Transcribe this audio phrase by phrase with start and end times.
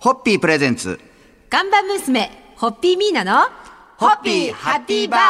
[0.00, 1.00] ホッピープレゼンツ。
[1.50, 3.48] 看板娘、ホッピーミーナの、
[3.96, 5.20] ホッピーハッピーバー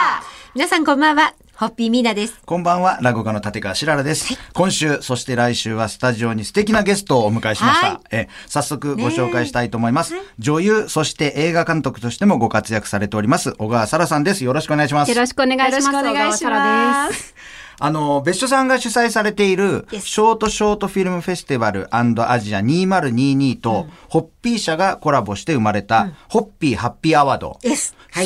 [0.55, 2.39] 皆さんこんばんは、ホッピーミーナです。
[2.45, 4.39] こんばんは、落語家の立川しららです。
[4.53, 7.87] 今週、そして来週はスタジオに素敵なゲストをお迎えしました。
[7.87, 10.13] はいえ早速ご紹介したいと思います。
[10.39, 14.45] 女優、そして映画監督としてもご活躍されております、小川沙羅さんです。
[14.45, 15.11] よろしくお願いします。
[15.11, 15.87] よろしくお願いします。
[15.87, 17.35] よろしくお願いし小川沙羅まです。
[17.79, 17.85] す。
[17.85, 22.03] あの、別所さんが主催されている、ショートショートフィルムフェスティバルア
[22.39, 27.59] ジア2022と、ホッピー社がコラボして生まれた、ホッピーハッピーアワード。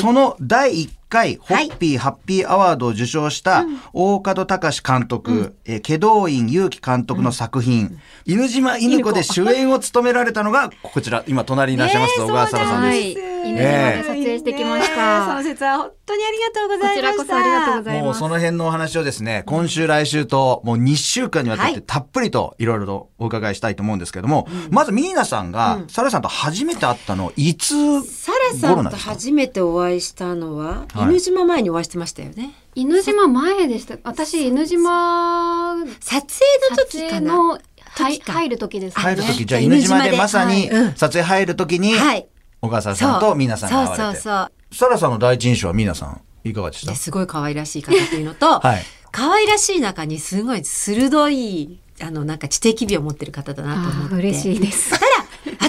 [0.01, 1.67] その第1回、ホはい。
[1.69, 13.19] ッピーハッピーアワードを受賞した、大門隆監督、えー祁答院祐樹監督の作品、犬島犬子で主演を務められたのが、 こちら、今隣にいらっしゃいます、小川沙羅さんです。
[13.19, 13.33] はい。
[13.43, 15.33] 犬島で撮影してきましそた。
[15.35, 17.23] の説は本当にありがとうござこちらいました。
[17.23, 18.05] こそありがとうございます。
[18.05, 21.83] もうその辺のお話をですね、今週来週ともう2週間にわたってはい。
[21.85, 29.11] たっぷりといろいろとお伺いしたいと思うんですけども、まずミーナさんが、サラさんと初めて会ったの、いつサラさんと頃なんですか？
[29.11, 32.53] 初めてお会いしたのは、はい犬島前にお会いしてましたよね。
[32.75, 33.97] 犬島前でした。
[34.03, 37.31] 私、犬島撮影の撮時かな？
[37.31, 39.03] 影のはい時か入る時ですね。
[39.03, 42.27] 入る時、ねじゃあ犬島でまさに撮影入る時に、はい。
[42.61, 43.97] 小川沙羅さんとミーナさんが会われて。
[43.97, 44.75] そうそうそう。
[44.75, 46.91] サラさんの第一印象はミーナさん、いかがでした？
[46.91, 54.15] ですごい可愛らしい方っていうのと、 はい可愛らしい中にすごい鋭い、あの、なんか知的美を持ってる方だなと思って。
[54.15, 55.09] 嬉しいですただ、あ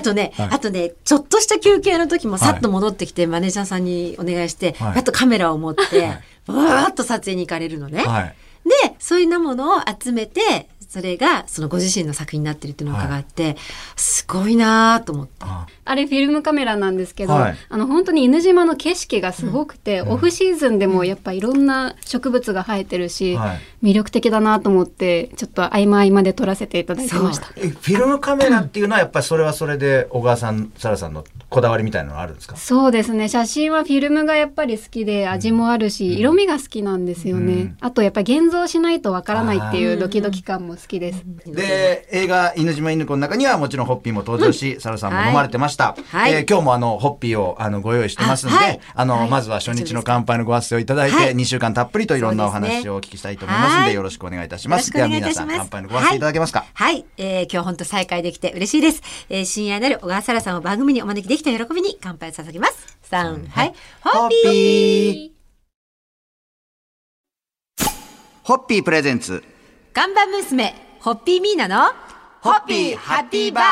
[0.04, 8.04] とね、はいあとね、ちょっとした休憩の時もさっと戻ってきて、マネージャーさんにお願いして、はいやっとカメラを持って、はいわーっと撮影に行かれるのね。
[8.04, 8.34] はい。
[8.64, 13.56] で、そういうものを集めて、それがそのご自身の作品になってるっていうのを伺って、
[13.96, 15.32] すごいなーと思って。
[15.40, 15.94] ああ。
[15.96, 17.56] れフィルムカメラなんですけど、はい。
[17.68, 23.60] あの本当に犬島の景色がすごくて、オフシーズンでもやっぱいろんな植物が生えてるし、はい。
[23.82, 27.48] 魅力的だなと思って、ちょっと合間合間で撮らせていただいてました。
[27.56, 32.56] えフィルムカメラっていうのはやっぱりそれはそれで小川さん、サラさんのこだわりみたいなのあるんですか？
[32.56, 33.28] そうですね。
[33.28, 37.76] 写真はフィルムがやっぱり好きで味もあるし、色味が好きなんですよね、うん。
[37.80, 45.96] あとやっぱり現像しないとわからないっていうドキドキ感も好きです、で、映画、犬島犬子の中にはもちろんホッピーも登場し、サラさんも飲まれてました。
[46.10, 46.32] はい。
[46.32, 48.58] えー今日もあの、ホッピーをあの、ご用意してますんで、あ,、
[48.94, 49.06] あはい。
[49.06, 51.34] の、はいまずは初日の乾杯のご発声をいただいて、はい。
[51.34, 54.90] 2週間たっぷりといろんなお話をお聞きしたいと思いますので、はいよろしくお願いいたします。
[54.90, 57.04] では皆さん、乾杯のご発声いただけますか、はい。
[57.16, 59.02] えー今日本当再会できて嬉しいです。
[59.28, 62.98] えー深夜なる小川沙羅さんを番組にお招きできた喜びに乾杯を捧げます。
[63.10, 63.74] 3、はい。
[64.02, 65.34] ホッピー。
[68.42, 69.42] ホッピープレゼンツ。
[69.94, 71.84] 看板娘、ホッピーミーナの、
[72.40, 73.64] ホッピーハッピーバー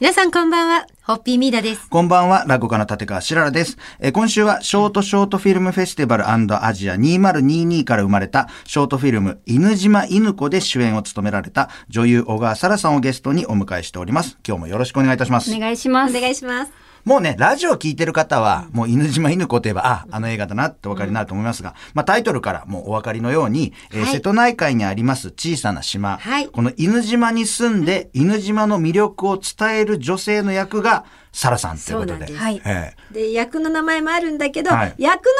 [0.00, 1.86] 皆さんこんばんは、ホッピーミーナです。
[1.90, 3.76] こんばんは、落語家の立川しららです。
[3.98, 14.38] えー今週はショートショートフィルムフェスティバルアジア2022から生まれたショートフィルム犬島犬子で主演を務められた女優小川沙羅さんをゲストにお迎えしております。
[14.48, 15.58] 今日もよろしくお願いいたしますお。
[15.58, 16.72] 願いしますお願いします。
[17.04, 24.12] もうね、ラジオ聞いてる方は、もう犬島犬子といえば、あ、あの映画だなってお分かりになると思いますが、まあタイトルからもうお分かりのように、えーはい。
[24.12, 26.48] 瀬戸内海にあります小さな島、はい。
[26.48, 32.12] この犬島に住んで、犬島の魅力を伝える女性の役が、サラさんということで。
[32.12, 32.38] そうなんです。
[32.38, 32.62] はい。
[32.64, 34.94] えで、役の名前もあるんだけど、はい。
[34.98, 35.32] 役の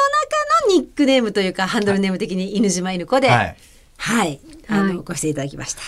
[0.67, 3.53] 中のニックネームというか、ハンドルネーム的に犬島犬子で、は
[3.97, 4.33] はい。
[4.33, 4.39] い。
[4.67, 4.97] あの、はい。
[4.97, 5.81] ご出演いただきました。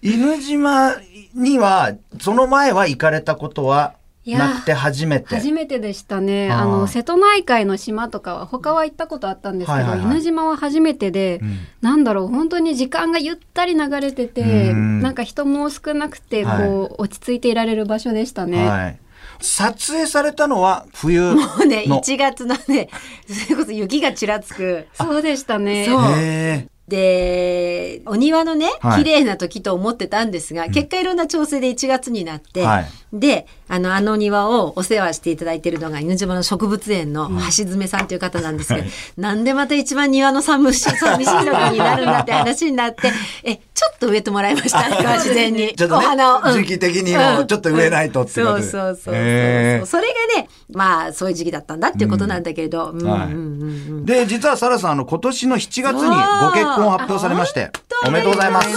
[0.00, 0.94] 犬島
[1.34, 3.94] には、その前は行かれたことは
[4.36, 5.34] なくて初めて。
[5.34, 6.50] 初めてでしたね。
[6.50, 10.06] あの瀬戸内海の島とかは他は行ったことあったんですけど、はいはいはい。
[10.12, 11.58] 犬島は初めてで、ん。
[11.80, 15.00] なんだろう本当に時間がゆったり流れててうん。
[15.00, 16.58] なんか人も少なくてこう、はい
[16.98, 18.98] 落ち着いていられる場所でしたね、はい。
[19.40, 21.34] 撮影されたのは冬の。
[21.36, 22.88] もうね、1月のね、
[23.26, 24.86] それこそ雪がちらつく。
[24.94, 29.04] そうでしたねで、お庭のね、はい。
[29.04, 32.86] 綺麗な時と思ってたんですが、結果いろんな調整で1月になって、はい。
[33.12, 38.86] で、あの、あの庭をお世話していただいているのが、犬島の植物園の橋爪さんという方なんですけど、
[39.18, 43.12] なんでまた一番庭の寒し寂しい時になるんだって話になって、
[43.44, 44.88] え、ちょっと植えてもらいました、
[45.18, 45.74] 自然に。
[45.74, 46.40] ちょっとねお花を。
[46.42, 46.52] うん。
[46.54, 48.62] 時期的にもちょっと植えないとっていうことで。
[48.62, 53.00] そうそうそうそう、それがね、まあ、そういう時期だったんだっていうことなんだけれど、うん。
[53.02, 53.34] うんはいうんう
[53.74, 57.70] んで、実はサラさん、あの、今年の7月にご結婚を発表されまして、
[58.06, 58.68] おめでとうございます。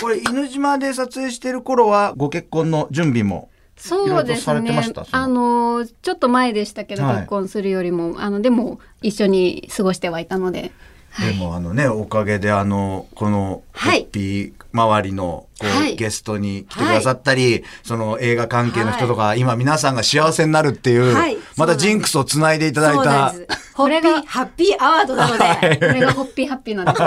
[0.00, 3.50] これ、犬島で撮影してる頃は、ご結婚の準備も。
[3.76, 4.92] そうですね。
[5.12, 7.16] あのちょっと前でしたけど、はい。
[7.18, 10.72] 結婚するよりもあのでも一緒に過ごしてはいたので
[11.20, 14.02] でも、あのね、おかげで、あの、この、ホはい。
[14.02, 15.96] ッピー周りの、こう、はい。
[15.96, 21.36] ゲストに来てくださったり、その映画関係の人とか、今皆さんが幸せになるっていう、はい。
[21.56, 23.74] またジンクスをつないでいただいたそうなんで、す。
[23.74, 25.76] ホッピー、ハッピーアワードなので。
[25.76, 26.98] これがホッピーハッピーなんです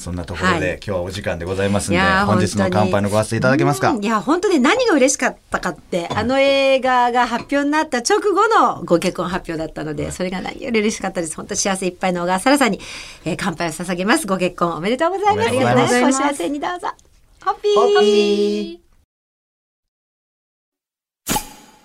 [0.00, 0.76] そんなところで、はい。
[0.76, 3.90] 今日はお時間でございますんで、いやー本日の乾杯のご発声いただけますか？
[3.90, 11.36] うんいや、本当に何が嬉しかったかって、あの映画が発表になった直後のご結婚発表だったので、それが何より嬉しかったです。
[11.36, 12.80] 本当幸せいっぱいの小川沙羅さんに、
[13.24, 14.26] えー乾杯を捧げます。
[14.26, 15.48] ご結婚おめでとうございます。
[15.48, 16.18] おめでとうございます。
[16.18, 16.88] お幸せにどうぞ。
[17.44, 17.74] ホッピー。
[17.74, 18.90] ホッピー。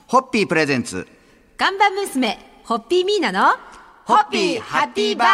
[0.07, 1.07] ホッピープレゼンツ。
[1.57, 3.57] 看板娘、ホッピーミーナの、
[4.05, 5.27] ホッピーハッピーバー。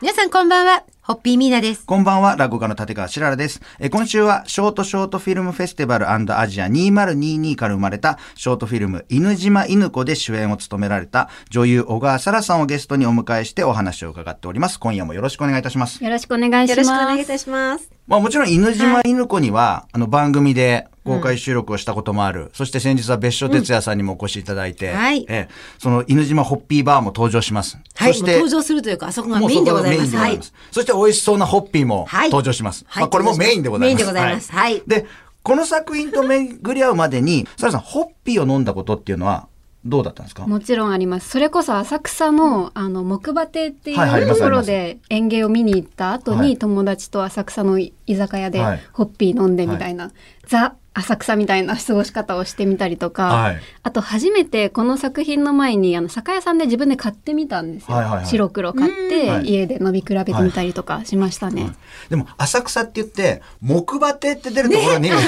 [0.00, 1.86] 皆さんこんばんは、ホッピーミーナです。
[1.86, 3.62] こんばんは、落語家の立川しららです。
[3.80, 14.78] え今週は、ショートショートフィルムフェスティバルアジア2022から生まれた、ショートフィルム、犬島犬子で主演を務められた、女優小川沙羅さんをゲストにお迎えしてお話を伺っております。
[14.78, 16.04] 今夜もよろしくお願いいたします。
[16.04, 16.76] よろしくお願いしよます。
[16.76, 17.90] ろしくお願いいたします。
[18.06, 22.50] まあもちろん犬島犬子には、あの番組で公開収録をしたこともある。
[22.52, 25.26] そして先日は別所哲也さんにもお越しいただいて、うんはい。
[25.28, 25.48] ええ。
[25.78, 27.78] その犬島ホッピーバーも登場します。
[27.94, 30.10] はい、そして、登場するというか、あそこがメインでございます。
[30.10, 30.40] そはい。
[30.70, 32.84] そして美味しそうなホッピーもはい登場します。
[32.88, 33.02] はい。
[33.02, 34.02] まあこれもメインでございます。
[34.02, 34.52] メインでございます。
[34.52, 34.82] はい。
[34.86, 35.06] で、
[35.42, 39.48] この作品と巡り合うまでに、サラさん、ホッピーを飲んだことっていうのは
[39.84, 40.46] どうだったんですか？
[40.46, 41.30] もちろんあります。
[41.30, 46.58] それこそ浅草のあの木馬亭っていうところで園芸を見に行った後に、はい。
[46.58, 48.82] 友達と浅草の居酒屋ではい。
[48.92, 50.10] ホッピー飲んでみたいな、
[50.46, 53.60] ザ浅草みたいな過ごし方をしてみたりとか、はい。
[53.82, 57.96] あと初めてこの作品の前にあの酒屋さんで自分で買ってみたんですよ。
[57.96, 58.26] はいはいはい。
[58.26, 59.48] 白黒買って、はい。
[59.48, 61.72] 家で飲み比べてみたりとかしましたね。
[62.08, 65.20] でも、浅草って言って、木馬亭って出るところに、 ちょっ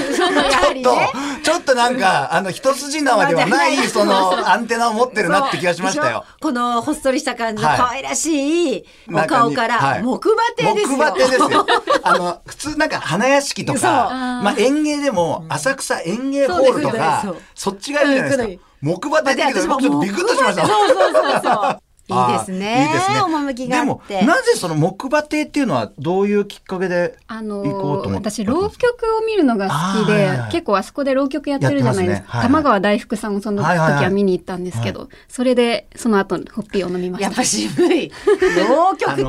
[0.83, 1.13] とね、
[1.43, 6.25] ちょっとなんか、あの、一筋縄ではない、 その、アンテナを持ってるなって気がしましたよ。
[6.41, 7.79] このほっそりした感じのはい。
[7.79, 10.97] 可愛らしいお顔から、はい木馬亭ですよ。
[10.99, 11.67] 木馬亭ですよ。
[12.03, 18.65] あの、普通なんか花屋敷とか、まあ園芸でも浅草園芸ホールとかそっちがいいじゃないですか。
[18.81, 20.67] 木馬亭って聞いたら僕ちょっとビクッとしました。
[20.67, 21.83] そうそうそうそう。
[22.11, 22.87] いいですね。
[22.87, 23.21] いいですね。
[23.23, 23.77] 趣が。
[23.81, 28.31] でも、なぜその木馬亭っていうのはどういうきっかけであの行こうと思った？
[28.31, 38.11] 私浪曲を見るのが好きで、はいはいはい結構あそこで浪曲やってるじゃないですかすねはいはい玉川大福さんをその時はいはいはいは見に行ったんですけど、それでその後ホッピーを飲みましたやっぱ渋い。
[38.69, 39.23] 浪曲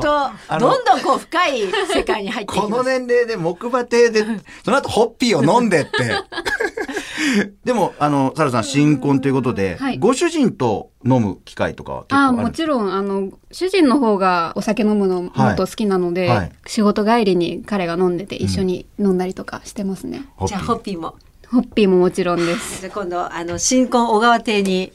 [0.58, 1.62] どんどんこう深い
[1.92, 2.82] 世界に入っていきこの。
[2.82, 4.24] 年齢で木馬亭で、
[4.64, 5.90] その後ホッピーを飲んでって。
[7.64, 12.92] でも、あの、サラさん新婚ということで、はいご主人と飲む機会とかは結構あもちろん。
[12.92, 16.36] あの主人の方がお酒飲むのもっと好きなので、はい。
[16.38, 21.16] はい仕事帰りに彼が飲んでて一緒に飲んだりとかしてますね、じゃあホッピーも。
[21.52, 22.80] ホッピーももちろんです。
[22.80, 24.90] じゃあ今度、あの、新婚小川邸に、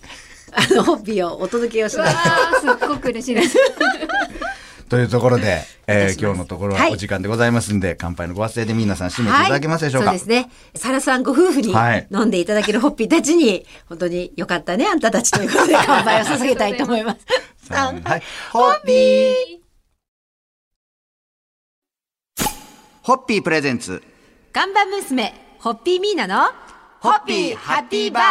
[0.52, 2.16] あの、ホッピーをお届けをします。
[2.66, 3.58] ーすっごく嬉しいです
[4.90, 10.10] というところで、 えー今日のところははいお時間でございますんで、乾杯のご発声で皆さん締めていただけますでしょうか？
[10.10, 10.52] はい、そうですね。
[10.76, 17.20] サラさんご夫婦にはい飲んでいただけるホッピーたちに、本当によかったね、あんたたちということで 乾杯を捧げたいと思います。
[17.68, 18.24] 三はい。
[18.52, 19.34] ホッピー
[23.04, 24.04] ホッピープレゼンツ。
[24.52, 26.50] 看板娘、ホッピーミーナの、
[27.00, 28.24] ホッピーハッピーバー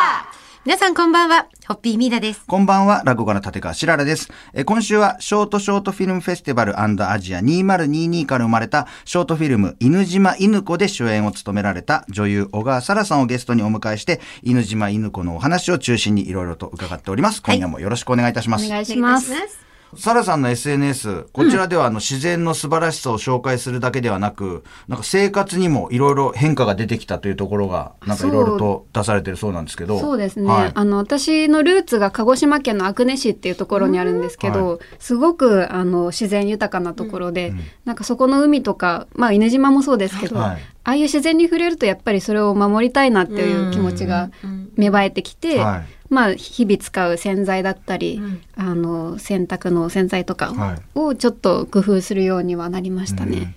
[0.66, 2.42] 皆さんこんばんは、ホッピーミーナです。
[2.44, 4.32] こんばんは、落語家の立川しららです。
[4.52, 6.88] えー今週は、ショートショートフィルムフェスティバルア
[7.20, 17.42] ジア2022から生まれた、ショートフィルム、犬島犬子で主演を務められた女優、小川沙羅さんをゲストにお迎えして、犬島犬子のお話を中心にいろいろと伺っております。
[17.42, 18.66] 今夜もよろしくお願いいたします。
[18.66, 19.65] お願いしますお願いいたし
[19.96, 29.98] サラさんの SNS、こちらではあの自然の素晴らしさを紹介するだけではなく、なんか生活にもいろいろ変化が出てきたというところが、なんかいろいろと出されてるそうなんですけど。
[29.98, 30.72] そうですね、はい。
[30.74, 37.52] あの私のルーツが鹿児島県の阿久根市っていうところにあるんですけど、はすごくあの自然豊かなところで、
[37.84, 40.62] なんかそこの海とか、まあ、犬島もそうですけど、はい。
[40.84, 44.30] ああいう自然に触れるとやっぱりそれを守りたいなっていう気持ちが
[44.76, 53.54] 芽生えてきて、はいまあ、日々使う洗剤だったり、うんあの洗濯の洗剤とかはいをちょっと工夫するようにはなりましたね。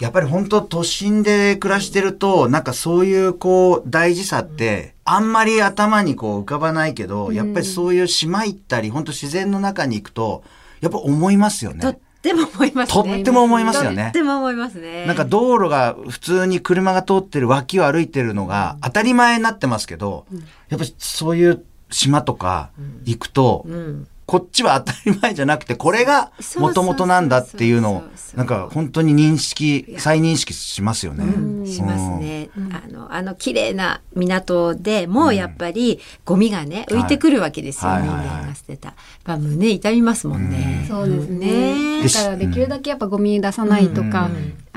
[0.00, 10.44] やっぱり本当都心で暮らしてると、なんかそういうこう大事さって、あんまり頭にこう浮かばないけど、やっぱりそういう島行ったり、本当自然の中に行くと、
[10.80, 12.00] やっぱ思いますよとっね。
[12.22, 13.14] ても思いますね。
[13.14, 15.06] とっても思いますよねとっても思いますね。
[15.06, 20.26] なんか道路が普通に車が通ってる脇を歩いてるのが当たり前になってますけど、
[20.68, 22.70] やっぱりそういう島とか
[23.04, 24.08] 行くと、うん。
[24.28, 31.24] こっちは当たり前じゃなくて、これが元々なんだっていうのをそうそうそう、そうなんか本当に認識、再認識しますよね。
[31.24, 32.50] うんしますね。
[32.70, 37.90] あの、あの綺麗な港でもやっぱりゴミがね、浮いてくるわけですよ。
[37.92, 38.92] 人間が捨てた。
[39.24, 40.84] まあ胸痛みますもんね。
[40.86, 42.00] そうですね。
[42.02, 44.28] ねだからできるだけやっぱゴミ出さないとか、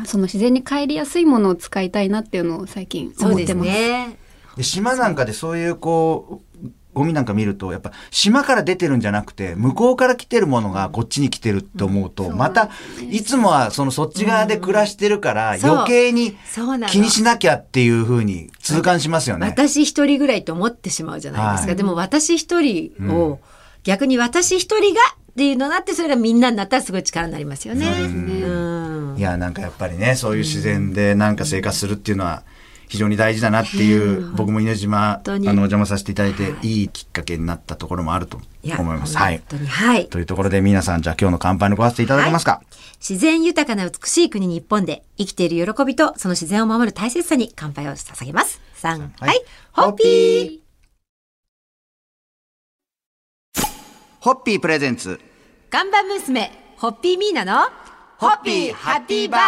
[0.06, 3.82] その自然に帰りやすいものを使いたいなっていうのを最近そうです思ってます。
[3.82, 4.18] ね。
[4.56, 6.51] で島なんかでそういうこう、
[6.94, 12.70] ゴミなんか見ると、やっぱ島から出てるんじゃなくて、向こうから来てるものがこっちに来てるって思うと、また、
[13.10, 16.36] いつもはそのそっち側で暮らしてるから、余計に
[16.88, 19.48] 気にしなきゃっていうふうに痛感しますよね。
[19.48, 21.68] 私一人ぐらいと思ってしまうじゃないですか。
[21.68, 21.76] はい。
[21.76, 23.40] でも私一人を、
[23.84, 27.88] 逆に私一人がっていうのがあって、それがみんなになったらすごい力になりますよね。
[27.88, 29.16] うん。
[29.18, 32.44] いや、なんかやっぱりね、そういう自然でなんか生活するっていうのは、
[32.92, 36.84] 非常に大事だなっていう、僕も稲島、あの、お邪魔させていただいて、い。
[36.84, 38.42] いきっかけになったところもあると
[38.78, 39.18] 思います。
[39.18, 39.42] はい。
[39.66, 40.10] はい。
[40.10, 42.62] というところで皆さん、じゃあ今日の乾杯のご発声いただけますか、
[43.00, 48.60] 自然豊かな美しい国日本で生きている喜びとその自然を守る大切さに乾杯を捧げます。
[48.82, 49.42] 3、はい、はい。
[49.72, 50.60] ホッピー。
[54.20, 55.18] ホッピープレゼンツ。
[55.70, 57.70] 看板娘、ホッピーミーナの
[58.18, 59.42] ホッピーハッピーバー。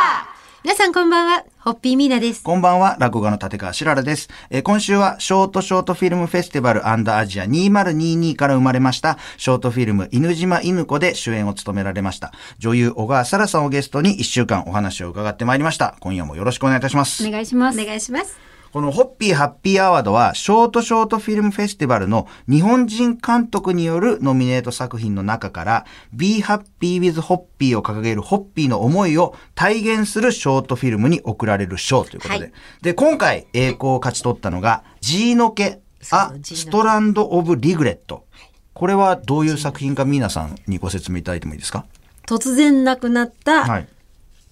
[0.63, 2.43] 皆さんこんばんは、ホッピーミーナです。
[2.43, 4.27] こんばんは、落語家の立川しららです。
[4.49, 15.95] えー今週は、ショートショートフィルムフェスティバルアジア2022から生まれました、ショートフィルム犬島犬子で主演を務められました、女優小川沙羅さんをゲストに1週間お話を伺ってまいりました。
[16.01, 17.25] 今夜もよろしくお願いいたします。
[17.25, 17.81] お願いします。
[17.81, 18.52] お願いします。
[18.73, 32.39] このホッピーハッピーアワードは、ショートショートフィルムフェスティバルの日本人監督によるノミネート作品の中から、Be Happy with Hoppy を掲げるホッピーの思いを体現するショートフィルムに贈られる賞ということで。
[32.39, 38.25] はいで、今回栄光を勝ち取ったのが、ジーノケ、あそう、ジーノケストランド・オブ・リグレット。
[38.73, 41.85] これはどういう作品か皆さんにご説明いただいてもいいですか？
[42.25, 43.87] 突然亡くなったはい。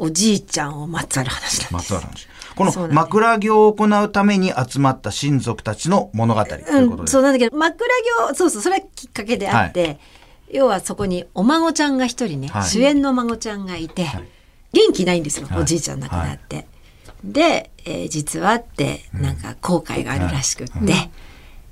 [0.01, 1.91] おじいちゃんをまつわる話なんです。
[1.91, 2.27] 松原の話。
[2.55, 7.07] この枕行を行うために集まった親族たちの物語ということうん、で。
[7.11, 7.87] そうなんだけど、枕
[8.27, 9.99] 業、そうそう、それはきっかけであって、
[10.49, 12.63] 要はそこにお孫ちゃんが一人ね、はい。
[12.63, 14.07] 主演のお孫ちゃんがいて、
[14.73, 15.61] 元気ないんですよ、はい。
[15.61, 16.65] おじいちゃん亡くなって。
[17.23, 21.11] で、えー実はって、なんか後悔があるらしくって、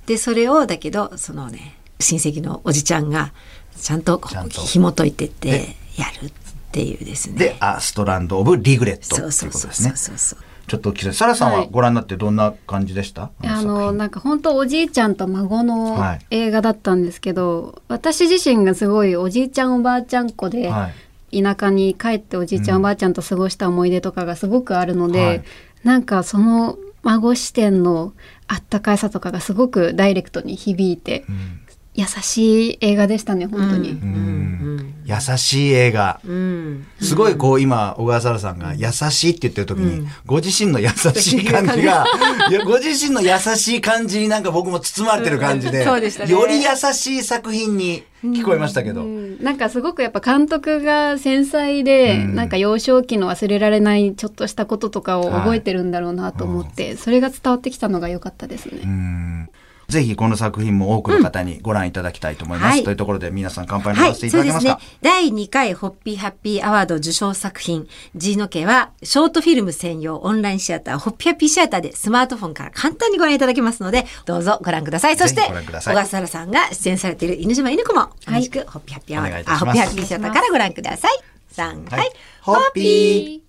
[0.05, 3.33] で、それを、だけど、そのね、親戚のおじちゃんが、
[3.75, 4.61] ちゃんとこちゃんと。
[4.61, 6.31] 紐解いてって、やる
[6.69, 7.37] っていうですね。
[7.37, 10.17] で、あ、ストランド・オブ・リグレットというそうそうそうことですねそう。
[10.17, 10.39] そう。
[10.67, 11.13] ちょっと聞い。
[11.15, 20.89] サラさんははいご覧になってどんな感じでした、あのなんか本当おじいちゃんと孫のはい映画だったんですけど、私自身がすごいおじいちゃんおばあちゃん子で、は
[21.31, 21.43] い。
[21.43, 25.43] 田舎に帰っておじいちゃん、おばあちゃんと過ごした思い出とかがすごくあるので、はい
[25.83, 28.13] なんかその孫視点の
[28.47, 31.59] あったかいさとかがすごくダイレクトに響いて、うん
[31.95, 33.89] 優しい映画でしたね本当に。
[33.89, 36.19] うん優しい映画。
[36.23, 36.87] うん。
[37.01, 42.05] すごいこう今、小川沙羅さんが優しいって言ってる時に、ご自身の優しい感じが、
[42.49, 46.31] いやご自身の優しい感じになんか僕も包まれてる感じで、そうでしたね。
[46.31, 49.01] より優しい作品に聞こえましたけど。
[49.01, 49.43] うん。
[49.43, 52.35] なんかすごくやっぱ監督が繊細で、うん。
[52.35, 59.49] なんか幼少期の忘れられないちょっとしたこととかを覚えてるんだろうなと思って、それが伝わってきたのが良かったですね。
[59.89, 62.71] うんぜひこの作品も多くの方にご覧いただきたいと思います。
[62.71, 64.97] はいというところで皆さん乾杯のはい、させていそうですねただけますか？。
[65.01, 75.17] 第2回ホッピーハッピーアワード受賞作品、G の家は、ショートフィルム専用オンラインシアター、ホッピーハッピーシアターでスマートフォンから簡単にご覧いただけますので、どうぞご覧ください。
[75.17, 81.11] そして、小笠原さんが出演されている犬島犬子も、同じくホッピーハッピーアワード、ホッピーハッピーシアターからご覧ください。
[81.55, 83.48] 3、はい、ホッピー